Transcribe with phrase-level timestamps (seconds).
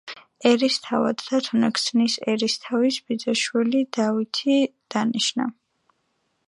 [0.51, 4.59] ერისთავად დათუნა ქსნის ერისთავის ბიძაშვილი დავითი
[4.97, 5.49] დანიშნა.